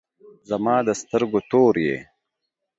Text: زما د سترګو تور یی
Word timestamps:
زما 0.49 0.75
د 0.87 0.89
سترګو 1.01 1.39
تور 1.51 1.75
یی 1.85 1.97